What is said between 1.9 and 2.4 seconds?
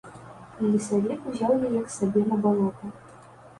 сабе